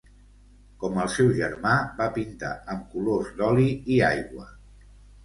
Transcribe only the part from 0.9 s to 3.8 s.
el seu germà, va pintar amb colors d'oli